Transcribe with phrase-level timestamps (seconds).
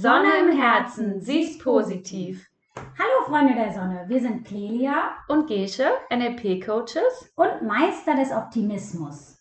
[0.00, 2.48] Sonne im Herzen, sie ist positiv.
[2.76, 7.32] Hallo Freunde der Sonne, wir sind Clelia Und Gesche, NLP-Coaches.
[7.34, 9.40] und Meister des Optimismus.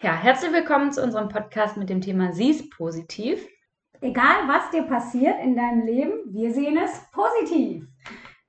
[0.00, 3.44] Ja, herzlich willkommen zu unserem Podcast mit dem Thema Sie ist positiv.
[4.00, 7.88] Egal was dir passiert in deinem Leben, wir sehen es positiv.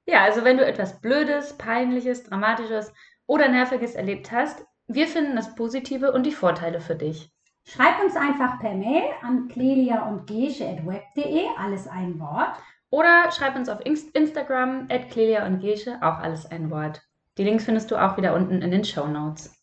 [0.06, 2.94] Ja, also wenn du etwas Blödes, Peinliches, Dramatisches
[3.26, 7.34] oder Nerviges erlebt hast, wir finden das Positive und die Vorteile für dich.
[7.70, 12.56] Schreib uns einfach per Mail an clelia und gesche.web.de, alles ein Wort.
[12.90, 17.02] Oder schreib uns auf Inst- Instagram, at Clelia und Gesche, auch alles ein Wort.
[17.38, 19.54] Die Links findest du auch wieder unten in den Show Notes.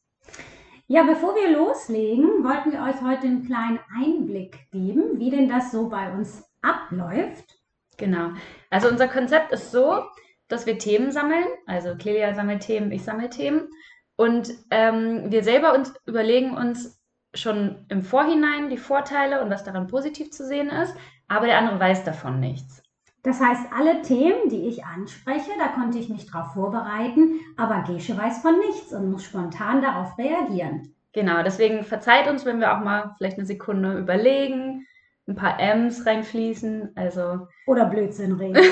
[0.87, 5.73] Ja, bevor wir loslegen, wollten wir euch heute einen kleinen Einblick geben, wie denn das
[5.73, 7.57] so bei uns abläuft.
[7.97, 8.33] Genau.
[8.69, 10.03] Also unser Konzept ist so,
[10.49, 11.47] dass wir Themen sammeln.
[11.67, 13.71] Also Clelia sammelt Themen, ich sammle Themen.
[14.17, 17.01] Und ähm, wir selber uns überlegen uns
[17.35, 20.95] schon im Vorhinein die Vorteile und was daran positiv zu sehen ist,
[21.29, 22.83] aber der andere weiß davon nichts.
[23.23, 28.17] Das heißt, alle Themen, die ich anspreche, da konnte ich mich drauf vorbereiten, aber Gesche
[28.17, 30.95] weiß von nichts und muss spontan darauf reagieren.
[31.15, 34.87] Genau, deswegen verzeiht uns, wenn wir auch mal vielleicht eine Sekunde überlegen,
[35.27, 36.93] ein paar M's reinfließen.
[36.97, 38.63] Also Oder Blödsinn reden.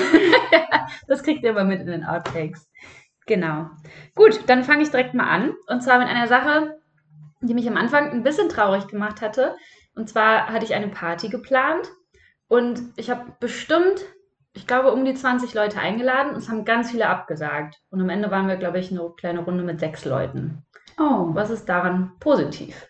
[1.07, 2.69] das kriegt ihr aber mit in den Outtakes.
[3.25, 3.69] Genau.
[4.15, 5.53] Gut, dann fange ich direkt mal an.
[5.67, 6.77] Und zwar mit einer Sache,
[7.47, 9.55] die mich am Anfang ein bisschen traurig gemacht hatte.
[9.95, 11.89] Und zwar hatte ich eine Party geplant
[12.47, 14.01] und ich habe bestimmt,
[14.53, 17.81] ich glaube, um die 20 Leute eingeladen und es haben ganz viele abgesagt.
[17.89, 20.65] Und am Ende waren wir, glaube ich, eine kleine Runde mit sechs Leuten.
[20.99, 22.87] Oh, Was ist daran positiv?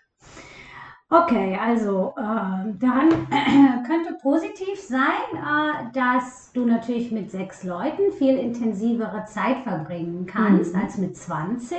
[1.14, 3.10] Okay, also äh, dann
[3.88, 5.02] könnte positiv sein,
[5.34, 10.82] äh, dass du natürlich mit sechs Leuten viel intensivere Zeit verbringen kannst Mhm.
[10.82, 11.78] als mit 20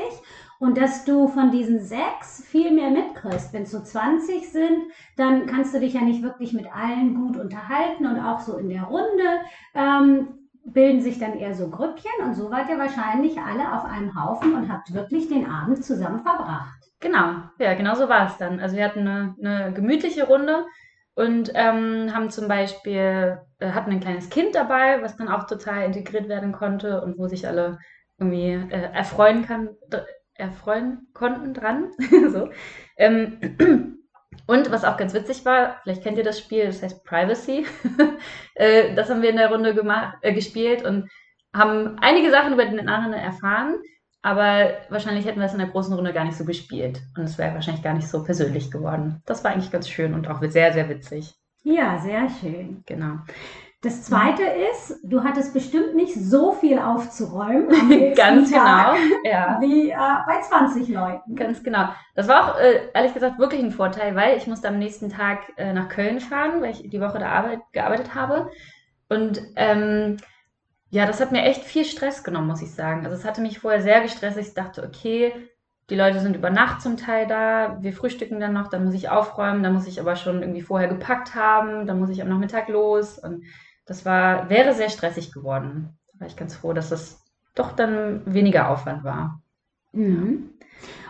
[0.58, 3.52] und dass du von diesen sechs viel mehr mitkriegst.
[3.52, 4.84] Wenn es so 20 sind,
[5.16, 8.68] dann kannst du dich ja nicht wirklich mit allen gut unterhalten und auch so in
[8.68, 9.40] der Runde
[9.74, 10.28] ähm,
[10.64, 14.54] bilden sich dann eher so Grüppchen und so wart ihr wahrscheinlich alle auf einem Haufen
[14.54, 16.83] und habt wirklich den Abend zusammen verbracht.
[17.04, 18.60] Genau, ja, genau so war es dann.
[18.60, 20.64] Also wir hatten eine, eine gemütliche Runde
[21.14, 25.84] und ähm, haben zum Beispiel, äh, hatten ein kleines Kind dabei, was dann auch total
[25.84, 27.78] integriert werden konnte und wo sich alle
[28.18, 29.76] irgendwie äh, erfreuen kann,
[30.32, 31.90] erfreuen konnten dran.
[32.32, 32.48] so.
[32.96, 33.98] Ähm,
[34.46, 37.66] und was auch ganz witzig war, vielleicht kennt ihr das Spiel, das heißt Privacy.
[38.54, 41.10] äh, das haben wir in der Runde gemacht, äh, gespielt und
[41.54, 43.76] haben einige Sachen über den anderen erfahren.
[44.24, 47.02] Aber wahrscheinlich hätten wir es in der großen Runde gar nicht so gespielt.
[47.14, 49.20] Und es wäre wahrscheinlich gar nicht so persönlich geworden.
[49.26, 51.34] Das war eigentlich ganz schön und auch sehr, sehr witzig.
[51.62, 52.82] Ja, sehr schön.
[52.86, 53.18] Genau.
[53.82, 57.68] Das zweite ist, du hattest bestimmt nicht so viel aufzuräumen
[58.16, 59.30] ganz Tag genau.
[59.30, 59.58] Ja.
[59.60, 61.36] wie äh, bei 20 Leuten.
[61.36, 61.90] Ganz genau.
[62.14, 65.40] Das war auch äh, ehrlich gesagt wirklich ein Vorteil, weil ich musste am nächsten Tag
[65.58, 68.50] äh, nach Köln fahren, weil ich die Woche da arbeit, gearbeitet habe.
[69.10, 70.16] Und ähm,
[70.94, 73.04] ja, das hat mir echt viel Stress genommen, muss ich sagen.
[73.04, 74.38] Also es hatte mich vorher sehr gestresst.
[74.38, 75.32] Ich dachte, okay,
[75.90, 79.08] die Leute sind über Nacht zum Teil da, wir frühstücken dann noch, dann muss ich
[79.08, 82.68] aufräumen, dann muss ich aber schon irgendwie vorher gepackt haben, dann muss ich am Nachmittag
[82.68, 83.18] los.
[83.18, 83.42] Und
[83.86, 85.98] das war, wäre sehr stressig geworden.
[86.12, 87.20] Da war ich ganz froh, dass es
[87.56, 89.42] doch dann weniger Aufwand war.
[89.90, 90.50] Mhm.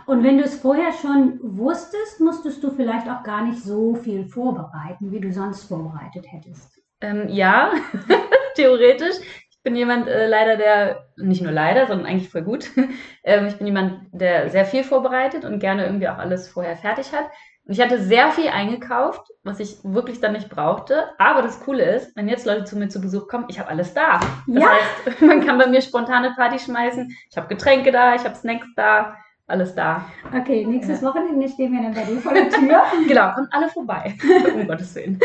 [0.07, 4.25] Und wenn du es vorher schon wusstest, musstest du vielleicht auch gar nicht so viel
[4.25, 6.81] vorbereiten, wie du sonst vorbereitet hättest.
[7.03, 7.71] Ähm, ja,
[8.57, 9.17] theoretisch.
[9.65, 12.71] Ich bin jemand äh, leider, der, nicht nur leider, sondern eigentlich voll gut.
[13.25, 17.13] ähm, ich bin jemand, der sehr viel vorbereitet und gerne irgendwie auch alles vorher fertig
[17.15, 17.25] hat.
[17.67, 21.05] Und ich hatte sehr viel eingekauft, was ich wirklich dann nicht brauchte.
[21.17, 23.95] Aber das Coole ist, wenn jetzt Leute zu mir zu Besuch kommen, ich habe alles
[23.95, 24.21] da.
[24.47, 24.69] Das Ja.
[24.69, 27.11] heißt, man kann bei mir spontane Party schmeißen.
[27.31, 30.05] Ich habe Getränke da, ich habe Snacks da, alles da.
[30.39, 32.83] Okay, nächstes Wochenende stehen wir dann bei dir vor der Tür.
[33.09, 34.15] Genau, kommt alle vorbei.
[34.55, 35.19] um Gottes Willen.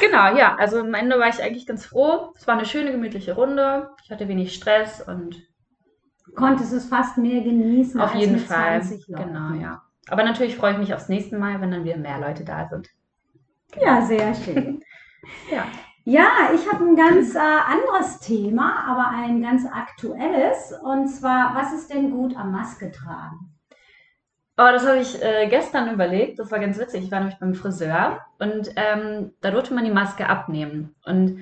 [0.00, 2.32] Genau, ja, also am Ende war ich eigentlich ganz froh.
[2.36, 3.90] Es war eine schöne, gemütliche Runde.
[4.04, 5.48] Ich hatte wenig Stress und
[6.34, 8.82] Konntest es fast mehr genießen auf als jeden mit Fall.
[8.82, 9.32] 20 Leuten.
[9.32, 9.82] Genau, ja.
[10.08, 12.88] Aber natürlich freue ich mich aufs nächste Mal, wenn dann wieder mehr Leute da sind.
[13.80, 14.82] Ja, sehr schön.
[15.50, 15.66] Ja.
[16.04, 20.72] Ja, ich habe ein ganz äh, anderes Thema, aber ein ganz aktuelles.
[20.82, 23.57] Und zwar, was ist denn gut am Maske tragen?
[24.60, 26.40] Oh, das habe ich äh, gestern überlegt.
[26.40, 27.04] Das war ganz witzig.
[27.04, 30.96] Ich war nämlich beim Friseur und ähm, da durfte man die Maske abnehmen.
[31.04, 31.38] Und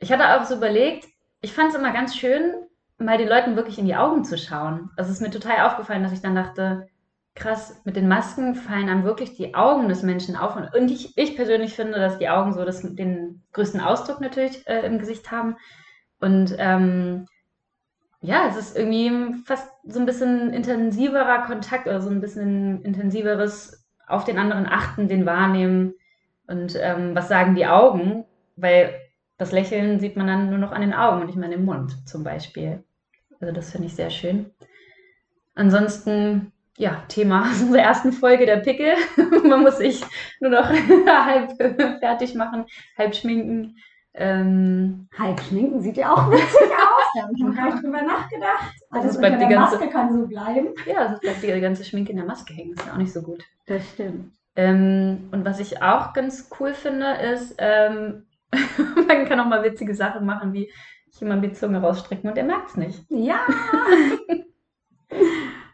[0.00, 1.06] ich hatte auch so überlegt,
[1.40, 2.52] ich fand es immer ganz schön,
[2.98, 4.90] mal den Leuten wirklich in die Augen zu schauen.
[4.96, 6.88] Also es ist mir total aufgefallen, dass ich dann dachte,
[7.36, 10.56] krass, mit den Masken fallen einem wirklich die Augen des Menschen auf.
[10.56, 14.84] Und, ich, ich persönlich finde, dass die Augen so das, den größten Ausdruck natürlich äh,
[14.84, 15.56] im Gesicht haben.
[16.18, 17.26] Und ähm,
[18.20, 23.84] ja, es ist irgendwie fast so ein bisschen intensiverer Kontakt oder so ein bisschen intensiveres
[24.06, 25.94] auf den anderen achten, den wahrnehmen
[26.46, 28.24] und ähm, was sagen die Augen.
[28.56, 28.94] weil
[29.36, 31.64] das Lächeln sieht man dann nur noch an den Augen und nicht mehr an dem
[31.64, 32.82] Mund zum Beispiel.
[33.40, 34.50] Also das finde ich sehr schön.
[35.54, 38.94] Ansonsten, ja, Thema unserer ersten Folge der Pickel.
[39.48, 40.02] man muss sich
[40.40, 40.68] nur noch
[41.06, 41.52] halb
[42.00, 42.66] fertig machen,
[42.96, 43.76] halb schminken.
[44.20, 46.42] Ähm, halb schminken sieht ja auch witzig
[46.72, 47.04] aus.
[47.14, 48.74] Da habe ich noch gar nicht drüber nachgedacht.
[48.90, 50.68] Also das bleibt die ganze, Maske kann so bleiben.
[50.86, 52.74] Ja, das bleibt die ganze Schminke in der Maske hängen.
[52.74, 53.44] Das ist ja auch nicht so gut.
[53.66, 54.32] Das stimmt.
[54.56, 58.26] Ähm, und was ich auch ganz cool finde, ist, ähm,
[59.06, 60.68] man kann auch mal witzige Sachen machen, wie
[61.20, 63.04] jemand die Zunge rausstrecken und er merkt es nicht.
[63.08, 63.40] Ja!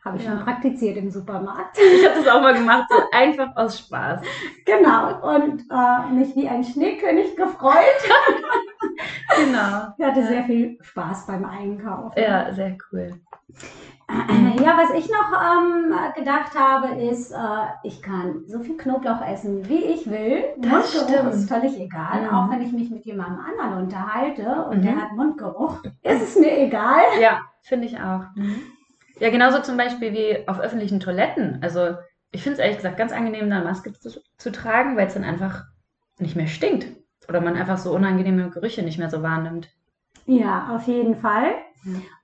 [0.05, 0.33] Habe ich ja.
[0.33, 1.79] schon praktiziert im Supermarkt.
[1.79, 4.21] Ich habe das auch mal gemacht, so einfach aus Spaß.
[4.67, 7.75] Genau, und äh, mich wie ein Schneekönig gefreut.
[9.37, 9.93] genau.
[9.99, 10.27] Ich hatte ja.
[10.27, 12.12] sehr viel Spaß beim Einkaufen.
[12.17, 13.21] Ja, sehr cool.
[14.62, 17.37] Ja, was ich noch ähm, gedacht habe, ist, äh,
[17.83, 20.45] ich kann so viel Knoblauch essen, wie ich will.
[20.59, 21.35] Das Mundgeruch stimmt.
[21.35, 22.23] ist völlig egal.
[22.23, 22.29] Mhm.
[22.29, 24.83] Auch wenn ich mich mit jemandem anderen unterhalte und mhm.
[24.83, 27.03] der hat Mundgeruch, ist es mir egal.
[27.21, 28.23] Ja, finde ich auch.
[28.37, 28.62] Mhm.
[29.20, 31.58] Ja, genauso zum Beispiel wie auf öffentlichen Toiletten.
[31.62, 31.96] Also
[32.32, 35.14] ich finde es ehrlich gesagt ganz angenehm, da eine Maske zu, zu tragen, weil es
[35.14, 35.64] dann einfach
[36.19, 36.87] nicht mehr stinkt.
[37.28, 39.69] Oder man einfach so unangenehme Gerüche nicht mehr so wahrnimmt.
[40.26, 41.52] Ja, auf jeden Fall.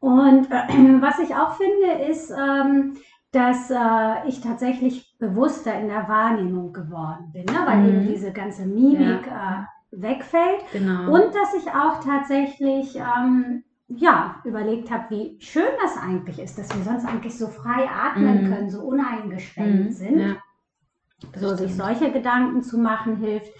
[0.01, 0.69] Und äh,
[1.01, 2.97] was ich auch finde, ist, ähm,
[3.33, 7.61] dass äh, ich tatsächlich bewusster in der Wahrnehmung geworden bin, ne?
[7.65, 7.89] weil mhm.
[7.89, 9.69] eben diese ganze Mimik ja.
[9.93, 10.65] äh, wegfällt.
[10.73, 11.13] Genau.
[11.13, 13.63] Und dass ich auch tatsächlich ähm,
[13.97, 18.45] ja, überlegt habe, wie schön das eigentlich ist, dass wir sonst eigentlich so frei atmen
[18.45, 18.53] mhm.
[18.53, 19.93] können, so uneingeschränkt mhm.
[19.93, 20.19] sind.
[20.21, 20.37] Ja.
[21.39, 23.53] So sich solche Gedanken zu machen hilft.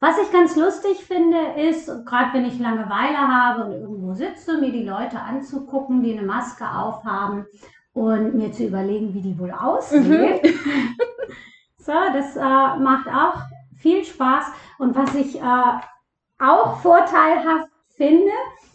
[0.00, 4.70] Was ich ganz lustig finde, ist, gerade wenn ich Langeweile habe und irgendwo sitze, mir
[4.70, 7.46] die Leute anzugucken, die eine Maske aufhaben
[7.94, 10.08] und mir zu überlegen, wie die wohl aussehen.
[10.10, 10.40] Mhm.
[11.78, 12.40] so, das äh,
[12.80, 13.40] macht auch
[13.76, 14.44] viel Spaß.
[14.78, 15.72] Und was ich äh,
[16.38, 18.30] auch vorteilhaft finde,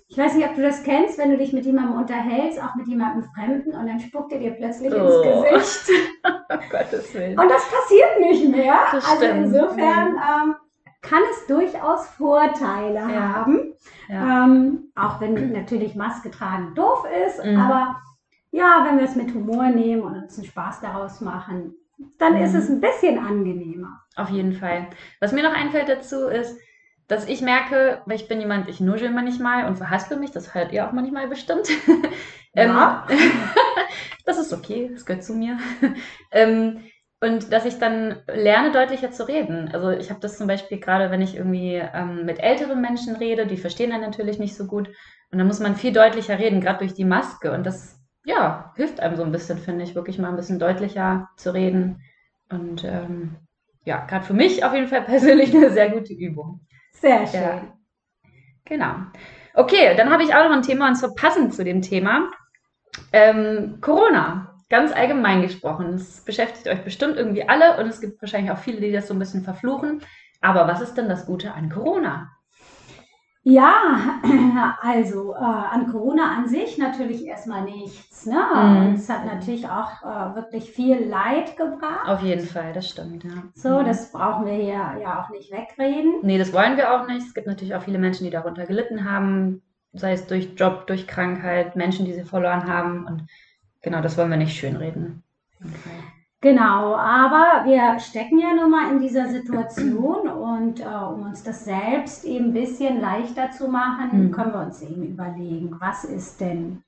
[0.10, 2.88] ich weiß nicht, ob du das kennst, wenn du dich mit jemandem unterhältst, auch mit
[2.88, 5.24] jemandem Fremden, und dann spuckt er dir plötzlich oh.
[5.54, 6.02] ins Gesicht.
[6.72, 7.40] Gottes Willen.
[7.40, 8.76] Und das passiert nicht mehr.
[8.92, 9.46] Das also stimmt.
[9.46, 10.56] insofern ähm,
[11.02, 13.36] kann es durchaus Vorteile ja.
[13.36, 13.76] haben.
[14.10, 14.46] Ja.
[14.46, 17.60] Ähm, auch wenn natürlich Maske tragen doof ist, mhm.
[17.60, 18.02] aber
[18.50, 21.76] ja, wenn wir es mit Humor nehmen und uns einen Spaß daraus machen,
[22.18, 22.42] dann mhm.
[22.42, 24.02] ist es ein bisschen angenehmer.
[24.16, 24.88] Auf jeden Fall.
[25.20, 26.58] Was mir noch einfällt dazu ist,
[27.10, 30.72] dass ich merke, weil ich bin jemand, ich nuschel manchmal und verhaspel mich, das hört
[30.72, 31.68] ihr auch manchmal bestimmt.
[32.56, 33.06] Ja.
[33.08, 33.20] ähm,
[34.26, 35.60] das ist okay, das gehört zu mir.
[36.32, 36.80] ähm,
[37.22, 39.70] und dass ich dann lerne, deutlicher zu reden.
[39.72, 43.46] Also ich habe das zum Beispiel gerade, wenn ich irgendwie ähm, mit älteren Menschen rede,
[43.46, 44.88] die verstehen dann natürlich nicht so gut.
[45.32, 47.52] Und dann muss man viel deutlicher reden, gerade durch die Maske.
[47.52, 51.30] Und das, ja, hilft einem so ein bisschen, finde ich, wirklich mal ein bisschen deutlicher
[51.38, 52.02] zu reden.
[52.50, 53.36] Und ähm,
[53.86, 56.62] ja, gerade für mich auf jeden Fall persönlich eine sehr gute Übung.
[56.92, 57.42] Sehr schön.
[57.42, 57.62] Ja.
[58.66, 58.96] Genau.
[59.54, 62.32] Okay, dann habe ich auch noch ein Thema und zwar passend zu dem Thema.
[63.12, 65.96] Ähm, Corona ganz allgemein gesprochen.
[65.96, 69.14] Es beschäftigt euch bestimmt irgendwie alle und es gibt wahrscheinlich auch viele, die das so
[69.14, 70.02] ein bisschen verfluchen.
[70.42, 72.32] Aber was ist denn das Gute an Corona?
[73.50, 74.22] Ja,
[74.82, 78.26] also äh, an Corona an sich natürlich erstmal nichts.
[78.26, 78.40] Ne?
[78.54, 78.94] Mhm.
[78.96, 82.08] Es hat natürlich auch äh, wirklich viel Leid gebracht.
[82.08, 83.44] Auf jeden Fall, das stimmt, ja.
[83.56, 83.86] So, mhm.
[83.86, 86.20] das brauchen wir hier ja auch nicht wegreden.
[86.22, 87.28] Nee, das wollen wir auch nicht.
[87.28, 89.62] Es gibt natürlich auch viele Menschen, die darunter gelitten haben,
[89.94, 93.06] sei es durch Job, durch Krankheit, Menschen, die sie verloren haben.
[93.06, 93.28] Und
[93.82, 95.24] Genau, das wollen wir nicht schönreden.
[95.62, 96.19] Okay.
[96.42, 101.66] Genau, aber wir stecken ja nun mal in dieser Situation und äh, um uns das
[101.66, 104.32] selbst eben ein bisschen leichter zu machen, mhm.
[104.32, 106.82] können wir uns eben überlegen, was ist denn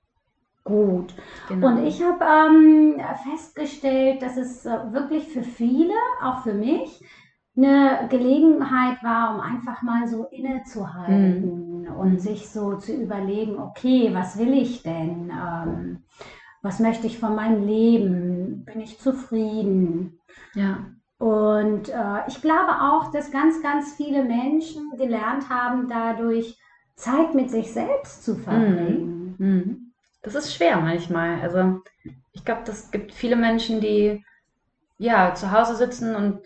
[0.63, 1.13] gut.
[1.49, 1.67] Genau.
[1.67, 7.03] Und ich habe ähm, festgestellt, dass es äh, wirklich für viele, auch für mich,
[7.57, 11.87] eine Gelegenheit war, um einfach mal so innezuhalten mhm.
[11.87, 15.29] und sich so zu überlegen, okay, was will ich denn?
[15.29, 16.03] Ähm,
[16.61, 18.65] was möchte ich von meinem Leben?
[18.65, 20.19] Bin ich zufrieden?
[20.53, 20.85] Ja.
[21.17, 26.57] Und äh, ich glaube auch, dass ganz, ganz viele Menschen gelernt haben, dadurch
[26.95, 29.35] Zeit mit sich selbst zu verbringen.
[29.37, 29.47] Mhm.
[29.47, 29.93] Mhm.
[30.21, 31.41] Das ist schwer manchmal.
[31.41, 31.81] Also
[32.31, 34.23] ich glaube, das gibt viele Menschen, die
[34.97, 36.41] ja zu Hause sitzen und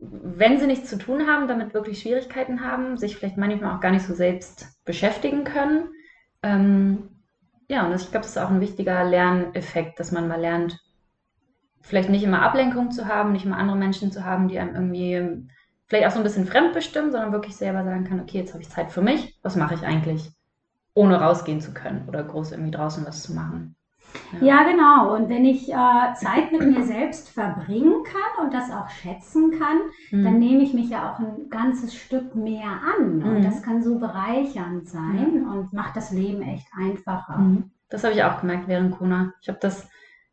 [0.00, 3.90] wenn sie nichts zu tun haben, damit wirklich Schwierigkeiten haben, sich vielleicht manchmal auch gar
[3.90, 5.88] nicht so selbst beschäftigen können.
[6.42, 7.08] Ähm,
[7.68, 10.80] ja, und ich glaube, das ist auch ein wichtiger Lerneffekt, dass man mal lernt,
[11.80, 15.48] vielleicht nicht immer Ablenkung zu haben, nicht immer andere Menschen zu haben, die einem irgendwie
[15.86, 18.70] vielleicht auch so ein bisschen fremdbestimmen, sondern wirklich selber sagen kann, okay, jetzt habe ich
[18.70, 20.30] Zeit für mich, was mache ich eigentlich,
[20.94, 23.76] ohne rausgehen zu können oder groß irgendwie draußen was zu machen.
[24.40, 25.14] Ja, genau.
[25.14, 29.78] Und wenn ich äh, Zeit mit mir selbst verbringen kann und das auch schätzen kann,
[30.10, 30.24] Mhm.
[30.24, 33.22] dann nehme ich mich ja auch ein ganzes Stück mehr an.
[33.22, 33.42] Und Mhm.
[33.42, 37.38] das kann so bereichernd sein und macht das Leben echt einfacher.
[37.38, 37.70] Mhm.
[37.88, 39.32] Das habe ich auch gemerkt während Corona.
[39.40, 39.88] Ich habe das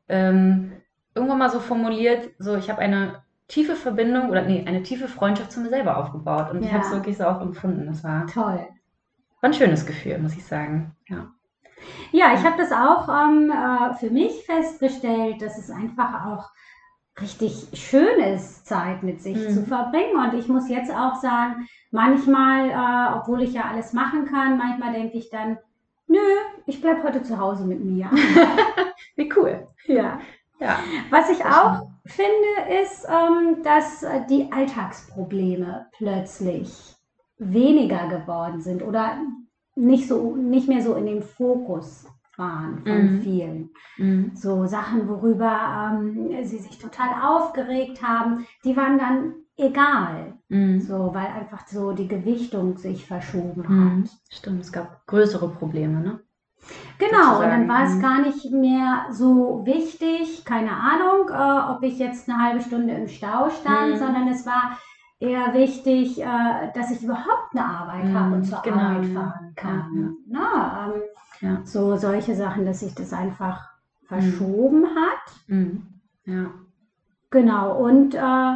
[0.10, 0.74] ähm,
[1.16, 5.52] irgendwann mal so formuliert, so ich habe eine tiefe Verbindung oder nee, eine tiefe Freundschaft
[5.52, 6.52] zu mir selber aufgebaut.
[6.52, 6.74] Und ich Ja.
[6.74, 7.86] habe es wirklich so auch empfunden.
[7.88, 8.60] Das war, Toll.
[9.42, 10.96] war ein schönes Gefühl, muss ich sagen.
[11.08, 11.28] Ja.
[12.12, 16.50] Ja, ich habe das auch ähm, äh, für mich festgestellt, dass es einfach auch
[17.22, 19.54] richtig schön ist, Zeit mit sich Mhm.
[19.54, 20.16] zu verbringen.
[20.18, 24.94] Und ich muss jetzt auch sagen, manchmal, äh, obwohl ich ja alles machen kann, manchmal
[24.94, 25.58] denke ich dann,
[26.08, 26.20] nö,
[26.66, 28.10] ich bleibe heute zu Hause mit mir.
[29.16, 29.68] Wie cool.
[29.88, 30.20] ja.
[30.60, 30.80] Ja.
[31.10, 36.96] Was ich auch finde, ist, ähm, dass die Alltagsprobleme plötzlich
[37.38, 39.18] weniger geworden sind oder
[39.76, 42.06] nicht so, nicht mehr so in dem Fokus
[42.38, 43.22] waren von Mhm.
[43.22, 43.70] vielen.
[43.98, 44.32] Mhm.
[44.36, 50.34] So Sachen, worüber ähm, sie sich total aufgeregt haben, die waren dann egal.
[50.50, 50.82] Mhm.
[50.82, 53.70] So, weil einfach so die Gewichtung sich verschoben hat.
[53.70, 54.10] Mhm.
[54.30, 56.20] Stimmt, es gab größere Probleme, ne?
[56.98, 58.02] Genau, und dann war es Mhm.
[58.02, 63.08] gar nicht mehr so wichtig, keine Ahnung, äh, ob ich jetzt eine halbe Stunde im
[63.08, 63.98] Stau stand, Mhm.
[63.98, 64.78] sondern es war
[65.20, 69.54] eher wichtig, äh, dass ich überhaupt eine Arbeit Mhm, habe und zur genau, Arbeit fahren
[69.56, 70.18] kann.
[70.28, 71.02] Ja, Na, ähm,
[71.42, 71.62] Ja.
[71.66, 73.70] So solche Sachen, dass sich das einfach
[74.08, 75.34] verschoben hat.
[75.48, 75.84] Mhm.
[76.26, 76.52] Ja.
[77.30, 78.56] Genau, und äh,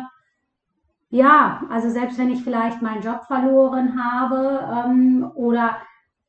[1.12, 5.78] ja, also selbst wenn ich vielleicht meinen Job verloren habe ähm, oder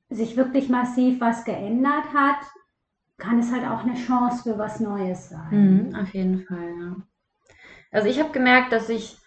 [0.09, 2.39] sich wirklich massiv was geändert hat,
[3.19, 5.89] kann es halt auch eine Chance für was Neues sein.
[5.91, 6.97] Mhm, auf jeden Fall, ja.
[7.93, 9.20] Also ich habe gemerkt, dass ich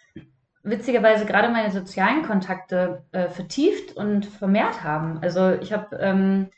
[0.64, 5.20] witzigerweise gerade meine sozialen Kontakte äh, vertieft und vermehrt haben.
[5.22, 6.50] Also ich habe ähm,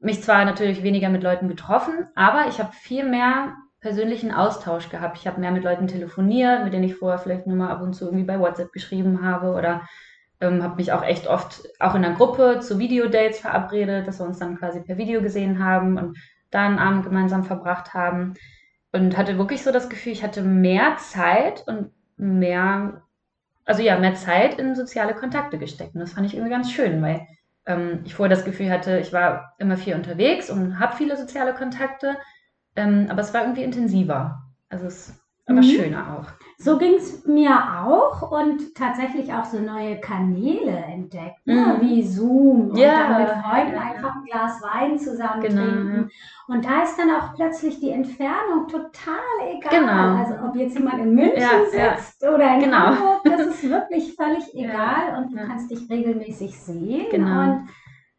[0.00, 5.18] mich zwar natürlich weniger mit Leuten getroffen, aber ich habe viel mehr persönlichen Austausch gehabt.
[5.18, 7.92] Ich habe mehr mit Leuten telefoniert, mit denen ich vorher vielleicht nur mal ab und
[7.92, 9.82] zu irgendwie bei WhatsApp geschrieben habe oder
[10.40, 14.26] ähm, habe mich auch echt oft auch in einer Gruppe zu Videodates verabredet, dass wir
[14.26, 16.16] uns dann quasi per Video gesehen haben und
[16.50, 18.34] da einen Abend gemeinsam verbracht haben
[18.92, 23.02] und hatte wirklich so das Gefühl, ich hatte mehr Zeit und mehr,
[23.64, 25.94] also ja, mehr Zeit in soziale Kontakte gesteckt.
[25.94, 27.26] Und das fand ich irgendwie ganz schön, weil
[27.66, 31.54] ähm, ich vorher das Gefühl hatte, ich war immer viel unterwegs und habe viele soziale
[31.54, 32.16] Kontakte,
[32.76, 34.42] ähm, aber es war irgendwie intensiver.
[34.68, 35.14] Also es
[35.46, 35.62] war Mhm.
[35.62, 36.26] schöner auch.
[36.56, 37.50] So ging es mir
[37.84, 41.76] auch und tatsächlich auch so neue Kanäle entdeckt, ne?
[41.78, 41.80] Mhm.
[41.82, 43.90] wie Zoom und Ja, dann mit Freunden ja, ja.
[43.94, 46.10] einfach ein Glas Wein zusammen Genau, trinken.
[46.48, 49.16] Und da ist dann auch plötzlich die Entfernung total
[49.50, 49.80] egal.
[49.80, 50.16] Genau.
[50.16, 51.96] Also ob jetzt jemand in München Ja, ja.
[51.96, 52.76] sitzt oder in Genau.
[52.78, 55.44] Hamburg, das ist wirklich völlig Ja, egal und du ja.
[55.46, 57.06] kannst dich regelmäßig sehen.
[57.10, 57.42] Genau.
[57.42, 57.68] Und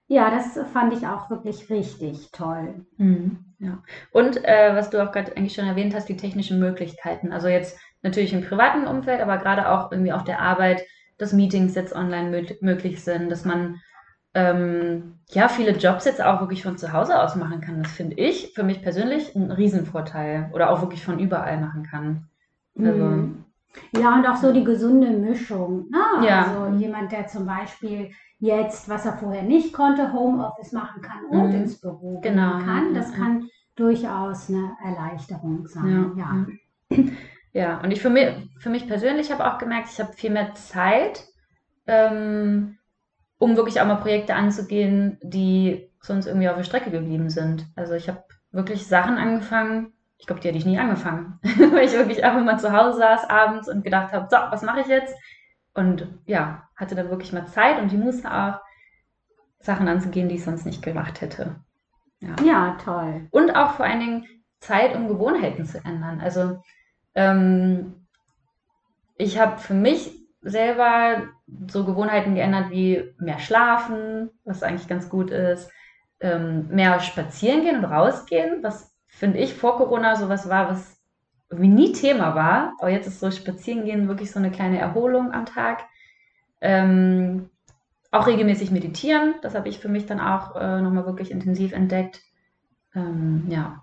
[0.08, 2.86] ja, das fand ich auch wirklich richtig toll.
[2.98, 3.81] Mhm, ja.
[4.12, 7.31] Und äh, was du auch gerade eigentlich schon erwähnt hast, die technischen Möglichkeiten.
[7.31, 10.83] Also jetzt natürlich im privaten Umfeld, aber gerade auch irgendwie auf der Arbeit,
[11.17, 13.81] dass Meetings jetzt online mö möglich sind, dass man
[14.33, 17.81] ähm, ja viele Jobs jetzt auch wirklich von zu Hause aus machen kann.
[17.81, 22.29] Das finde ich für mich persönlich ein Riesenvorteil oder auch wirklich von überall machen kann.
[22.81, 23.44] Also, Mhm.
[23.96, 25.89] Ja, und auch so die gesunde Mischung.
[25.89, 26.25] Ne?
[26.27, 26.44] Ja.
[26.44, 31.50] Also jemand, der zum Beispiel jetzt, was er vorher nicht konnte, Homeoffice machen kann und
[31.50, 31.55] Mhm.
[31.55, 36.13] ins Büro Genau, gehen kann, ja, das kann durchaus eine Erleichterung sein.
[36.17, 36.46] Ja.
[36.89, 36.98] Ja.
[37.53, 38.27] Ja, und ich für mich,
[38.60, 41.25] für mich persönlich habe auch gemerkt, ich habe viel mehr Zeit,
[41.88, 42.77] ähm,
[43.38, 47.65] um wirklich auch mal Projekte anzugehen, die sonst irgendwie auf der Strecke geblieben sind.
[47.75, 51.93] Also ich habe wirklich Sachen angefangen, ich glaube, die hätte ich nie angefangen, weil ich
[51.93, 55.15] wirklich einfach mal zu Hause saß abends und gedacht habe, so, was mache ich jetzt?
[55.74, 58.60] Und ja, hatte dann wirklich mal Zeit und die Muße auch,
[59.60, 61.55] Sachen anzugehen, die ich sonst nicht gemacht hätte.
[62.43, 63.27] ja, toll.
[63.31, 64.25] Und auch vor allen Dingen
[64.60, 66.22] Zeit, um Gewohnheiten zu ändern.
[66.22, 66.62] Also
[67.15, 68.07] ähm,
[69.17, 71.24] ich habe für mich selber
[71.67, 75.72] so Gewohnheiten geändert wie mehr schlafen, was eigentlich ganz gut ist,
[76.19, 81.01] ähm, mehr spazieren gehen und rausgehen, was finde ich vor Corona sowas war, was
[81.50, 82.74] irgendwie nie Thema war.
[82.79, 85.86] Aber jetzt ist so spazieren gehen wirklich so eine kleine Erholung am Tag.
[86.62, 87.50] Ähm,
[88.12, 92.22] auch regelmäßig meditieren, das habe ich für mich dann auch äh, nochmal wirklich intensiv entdeckt.
[92.93, 93.81] Ähm, ja,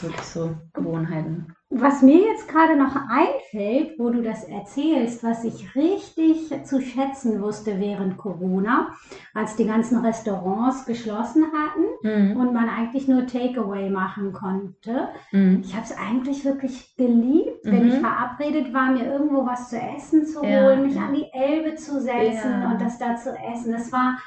[0.00, 1.54] wirklich so Gewohnheiten.
[1.74, 7.40] Was mir jetzt gerade noch einfällt, wo du das erzählst, was ich richtig zu schätzen
[7.40, 8.92] wusste während Corona,
[9.32, 12.36] als die ganzen Restaurants geschlossen hatten Mhm.
[12.38, 15.08] und man eigentlich nur Takeaway machen konnte.
[15.32, 15.62] Mhm.
[15.64, 17.88] Ich habe es eigentlich wirklich geliebt, wenn Mhm.
[17.88, 21.06] ich verabredet war, mir irgendwo was zu essen zu Ja, holen, mich ja.
[21.06, 22.70] an die Elbe zu setzen Ja.
[22.72, 23.72] und das da zu essen.
[23.72, 24.18] Das war,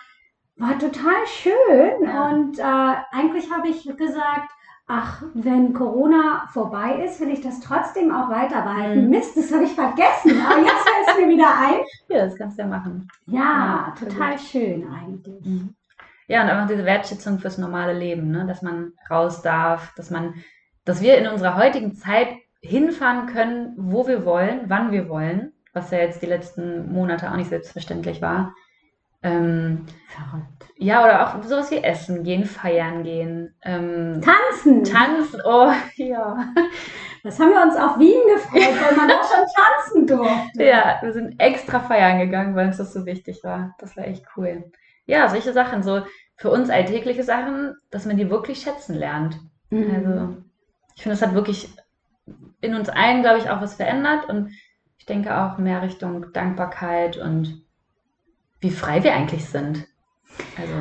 [0.57, 2.09] war total schön.
[2.09, 2.63] Und äh,
[3.11, 4.49] eigentlich habe ich gesagt,
[4.87, 9.05] ach, wenn Corona vorbei ist, will ich das trotzdem auch weiter behalten.
[9.05, 9.09] Mhm.
[9.09, 11.79] Mist, das habe ich vergessen, aber jetzt fällt es mir wieder ein.
[12.09, 13.07] Ja, das kannst du ja machen.
[13.25, 15.45] Ja, Ja, total schön eigentlich.
[15.45, 15.75] Mhm.
[16.27, 18.45] Ja, und einfach diese Wertschätzung fürs normale Leben, ne?
[18.47, 20.33] dass man raus darf, dass man,
[20.83, 22.29] dass wir in unserer heutigen Zeit
[22.61, 27.35] hinfahren können, wo wir wollen, wann wir wollen, was ja jetzt die letzten Monate auch
[27.35, 28.55] nicht selbstverständlich war.
[29.25, 30.71] Ähm, Verrückt.
[30.77, 34.83] ja, oder auch sowas wie essen gehen, feiern gehen, ähm, Tanzen.
[34.83, 36.53] tanzen, oh ja.
[37.23, 40.63] Das haben wir uns auf Wien gefreut, weil man auch schon tanzen durfte.
[40.63, 43.73] Ja, wir sind extra feiern gegangen, weil uns das so wichtig war.
[43.79, 44.71] Das war echt cool.
[45.07, 46.03] Ja, solche Sachen, so
[46.35, 49.39] für uns alltägliche Sachen, dass man die wirklich schätzen lernt.
[49.71, 49.95] Mhm.
[49.95, 50.37] Also,
[50.95, 51.73] ich finde, das hat wirklich
[52.61, 54.51] in uns allen, glaube ich, auch was verändert und
[54.99, 57.64] ich denke auch mehr Richtung Dankbarkeit und
[58.61, 59.85] wie frei wir eigentlich sind.
[60.57, 60.73] Also,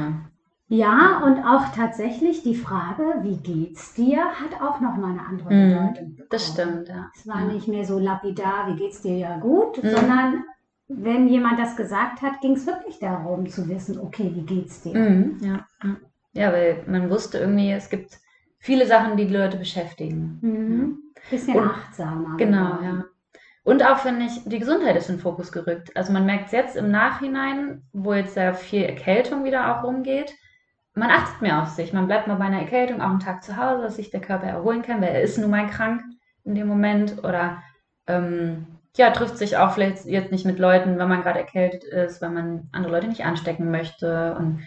[0.68, 5.92] Ja, und auch tatsächlich die Frage, wie geht's dir, hat auch nochmal eine andere Mhm,
[5.94, 6.16] Bedeutung.
[6.30, 6.72] das bekommen.
[6.84, 7.10] stimmt, ja.
[7.14, 7.52] Es war Ja.
[7.52, 9.90] nicht mehr so lapidar, wie geht's dir ja gut, Mhm.
[9.90, 10.44] sondern
[10.88, 14.98] wenn jemand das gesagt hat, ging es wirklich darum zu wissen, okay, wie geht's dir?
[14.98, 15.96] Mhm, ja, ja.
[16.32, 18.18] ja, weil man wusste irgendwie, es gibt
[18.58, 20.38] viele Sachen, die die Leute beschäftigen.
[20.40, 20.98] Mhm.
[21.30, 22.36] Bisschen Und- achtsamer.
[22.38, 22.84] Genau, geworden.
[22.84, 23.04] ja.
[23.64, 25.96] Und auch finde ich, die Gesundheit ist in den Fokus gerückt.
[25.96, 30.32] Also man merkt es jetzt im Nachhinein, wo jetzt sehr viel Erkältung wieder auch rumgeht.
[30.94, 31.92] Man achtet mehr auf sich.
[31.92, 34.46] Man bleibt mal bei einer Erkältung auch einen Tag zu Hause, dass sich der Körper
[34.46, 36.02] erholen kann, weil er ist nun mal krank
[36.44, 37.24] in dem Moment.
[37.24, 37.62] Oder
[38.06, 38.66] ähm,
[38.96, 42.30] ja, trifft sich auch vielleicht jetzt nicht mit Leuten, wenn man gerade erkältet ist, weil
[42.30, 44.36] man andere Leute nicht anstecken möchte.
[44.36, 44.62] Und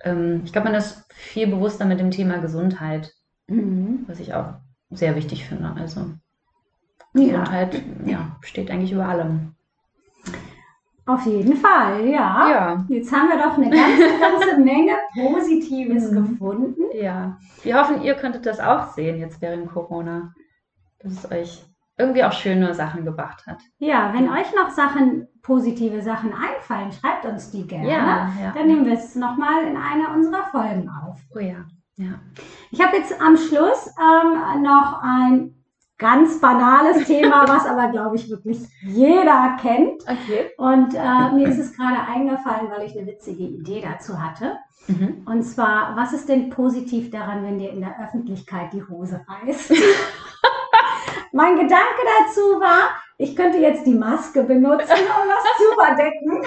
[0.00, 3.12] ähm, ich glaube, man ist viel bewusster mit dem Thema Gesundheit,
[3.48, 4.04] Mhm.
[4.06, 4.54] was ich auch
[4.90, 5.72] sehr wichtig finde.
[5.76, 6.12] Also
[7.14, 9.54] Ja, Gesundheit ja, steht eigentlich über allem.
[11.06, 12.48] auf jeden Fall, ja.
[12.50, 16.28] Ja, Jetzt haben wir doch eine ganze, ganze Menge Positives Mhm.
[16.32, 16.82] gefunden.
[16.94, 17.38] ja.
[17.62, 20.32] Wir hoffen, ihr könntet das auch sehen jetzt während Corona,
[21.00, 21.64] dass es euch
[21.96, 23.58] irgendwie auch schöne Sachen gebracht hat.
[23.78, 27.88] Ja, wenn euch noch Sachen, positive Sachen einfallen, schreibt uns die gerne.
[27.88, 28.30] ja.
[28.54, 31.18] Dann nehmen wir es nochmal in einer unserer Folgen auf.
[31.34, 31.64] Oh ja,
[31.96, 32.20] ja.
[32.70, 35.57] Ich habe jetzt am Schluss ähm, noch ein
[35.98, 40.02] ganz banales Thema, was aber, glaube ich, wirklich jeder kennt.
[40.02, 40.50] Okay.
[40.56, 44.56] Und äh, mir ist es gerade eingefallen, weil ich eine witzige Idee dazu hatte.
[44.86, 45.22] Mhm.
[45.26, 49.70] Und zwar, was ist denn positiv daran, wenn dir in der Öffentlichkeit die Hose reißt?
[51.32, 56.42] mein Gedanke dazu war, ich könnte jetzt die Maske benutzen, um das zu verdecken.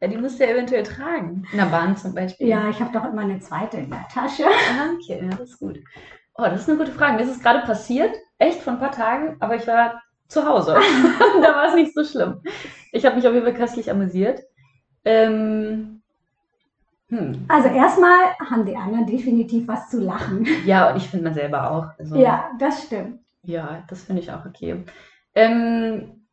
[0.00, 1.46] Ja, die musst du ja eventuell tragen.
[1.52, 2.48] In der Bahn zum Beispiel.
[2.48, 4.46] Ja, ich habe doch immer eine zweite in der Tasche.
[4.46, 5.78] Ah, okay, ja, das ist gut.
[6.40, 7.16] Oh, das ist eine gute Frage.
[7.16, 10.74] Mir ist es gerade passiert, echt vor ein paar Tagen, aber ich war zu Hause.
[11.42, 12.40] da war es nicht so schlimm.
[12.92, 14.40] Ich habe mich auf jeden Fall köstlich amüsiert.
[15.04, 16.00] Ähm,
[17.10, 17.44] hm.
[17.48, 20.46] Also erstmal haben die anderen definitiv was zu lachen.
[20.64, 21.86] Ja, und ich finde man selber auch.
[21.98, 23.20] Also, Ja, das stimmt.
[23.42, 24.84] Ja, das finde ich auch okay.
[25.34, 26.26] Ähm,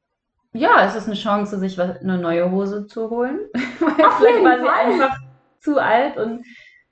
[0.53, 3.39] ja, es ist eine Chance, sich was, eine neue Hose zu holen.
[3.79, 5.17] Weil Auf vielleicht war sie einfach
[5.59, 6.45] zu alt und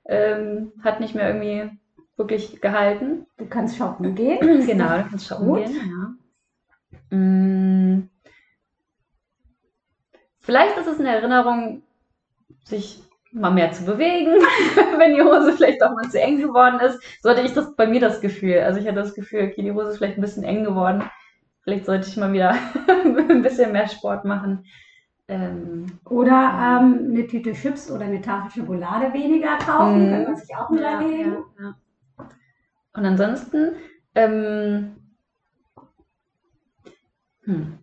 [0.06, 1.70] ähm, hat nicht mehr irgendwie
[2.16, 3.26] wirklich gehalten.
[3.36, 4.38] Du kannst shoppen gehen.
[4.66, 5.64] Genau, du kannst shoppen gut.
[5.64, 5.76] gehen.
[7.10, 7.16] Ja.
[7.16, 8.08] Mm.
[10.40, 11.82] Vielleicht ist es eine Erinnerung,
[12.64, 13.02] sich
[13.32, 14.32] mal mehr zu bewegen,
[14.98, 17.00] wenn die Hose vielleicht auch mal zu eng geworden ist.
[17.22, 18.60] So hatte ich das bei mir das Gefühl.
[18.60, 21.04] Also ich hatte das Gefühl, okay, die Hose ist vielleicht ein bisschen eng geworden.
[21.62, 22.56] Vielleicht sollte ich mal wieder
[22.88, 24.64] ein bisschen mehr Sport machen.
[25.28, 30.10] Ähm, Oder ähm, eine Tüte Chips oder eine Tafel Schokolade weniger kaufen, Mhm.
[30.10, 31.36] kann man sich auch ja, überlegen.
[31.58, 31.74] ja, ja.
[32.96, 33.72] Und ansonsten,
[34.14, 34.96] ähm,
[37.44, 37.78] hm.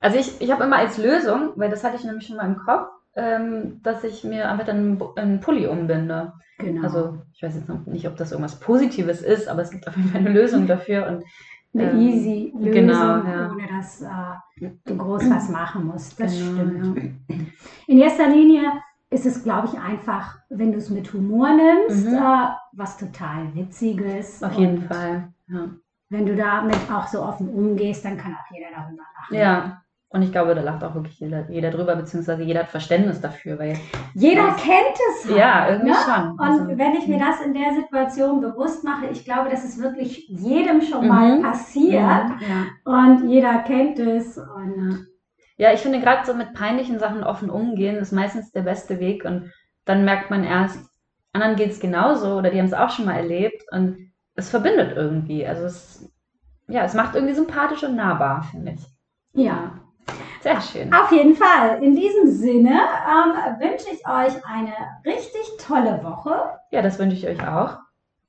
[0.00, 2.56] also ich, ich habe immer als Lösung, weil das hatte ich nämlich schon mal im
[2.56, 6.32] Kopf, ähm, dass ich mir einfach dann einen Pulli umbinde.
[6.58, 6.82] Genau.
[6.82, 9.96] Also ich weiß jetzt noch nicht, ob das irgendwas Positives ist, aber es gibt auf
[9.96, 11.06] jeden Fall eine Lösung dafür.
[11.06, 11.24] Und
[11.74, 13.52] eine ähm, easy Lösung, genau, ja.
[13.52, 16.18] ohne dass äh, du groß was machen musst.
[16.18, 17.20] Das Genau, stimmt.
[17.86, 18.72] In erster Linie
[19.10, 22.14] ist es, glaube ich, einfach, wenn du es mit Humor nimmst, Mhm.
[22.14, 24.42] äh, was total Witziges.
[24.42, 25.28] auf jeden Und Fall.
[25.48, 25.68] Ja.
[26.08, 29.34] Wenn du damit auch so offen umgehst, dann kann auch jeder darüber lachen.
[29.36, 29.82] ja.
[30.08, 33.58] Und ich glaube, da lacht auch wirklich jeder, jeder drüber, beziehungsweise jeder hat Verständnis dafür,
[33.58, 33.76] weil
[34.14, 34.54] Jeder Ja.
[34.54, 35.96] kennt es halt, ja, irgendwie ne?
[35.96, 36.30] schon.
[36.30, 39.82] Und Also, wenn ich mir das in der Situation bewusst mache, ich glaube, das ist
[39.82, 41.08] wirklich jedem schon Mhm.
[41.08, 42.30] mal passiert ja.
[42.84, 44.38] und jeder kennt es.
[44.38, 45.06] Und
[45.56, 49.24] Ja, ich finde gerade so mit peinlichen Sachen offen umgehen ist meistens der beste Weg
[49.24, 49.50] und
[49.86, 50.78] dann merkt man erst,
[51.32, 54.96] anderen geht es genauso oder die haben es auch schon mal erlebt und es verbindet
[54.96, 55.46] irgendwie.
[55.46, 56.12] Also es,
[56.68, 58.80] ja, es macht irgendwie sympathisch und nahbar, finde ich.
[59.32, 59.72] ja,
[60.40, 60.92] Sehr schön.
[60.92, 61.82] auf jeden Fall.
[61.82, 67.26] In diesem Sinne ähm, wünsche ich euch eine richtig tolle Woche Ja, das wünsche ich
[67.26, 67.78] euch auch.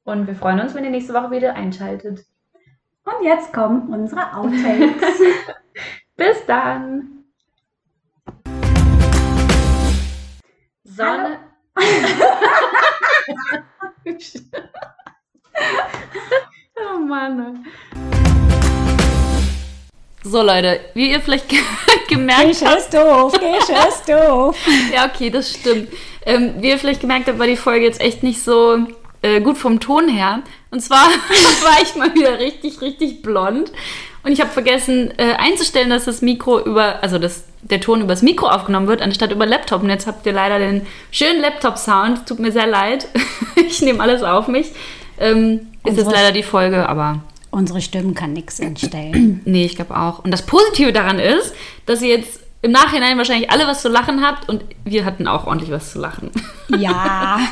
[0.06, 2.26] Und wir freuen uns, wenn ihr nächste Woche wieder einschaltet.
[3.04, 5.20] Und jetzt kommen unsere Outtakes.
[6.16, 7.17] Bis dann.
[10.88, 11.40] Sonne.
[16.78, 17.66] oh Mann.
[20.24, 21.50] So Leute, wie ihr vielleicht
[22.08, 22.78] gemerkt Gesche habt.
[22.80, 24.58] ist doof, Gesche ist doof.
[24.94, 25.90] Ja, okay, das stimmt.
[26.26, 28.88] Ähm, wie ihr vielleicht gemerkt habt, war die Folge jetzt echt nicht so
[29.22, 30.42] äh, gut vom Ton her.
[30.72, 31.08] Und zwar
[31.64, 33.74] war ich mal wieder richtig, richtig blond.
[34.24, 38.22] Und ich habe vergessen äh, einzustellen, dass das Mikro über, also dass der Ton übers
[38.22, 39.84] Mikro aufgenommen wird, anstatt über Laptop.
[39.84, 42.28] Und jetzt habt ihr leider den schönen Laptop-Sound.
[42.28, 43.08] Tut mir sehr leid.
[43.56, 44.72] ich nehme alles auf mich.
[45.20, 49.42] Ähm, ist jetzt leider die Folge, aber Unsere Stimmen kann nichts entstellen.
[49.46, 50.24] Nee, ich glaube auch.
[50.24, 54.22] Und das Positive daran ist, dass ihr jetzt im Nachhinein wahrscheinlich alle was zu lachen
[54.24, 56.32] habt und wir hatten auch ordentlich was zu lachen.
[56.78, 57.40] Ja.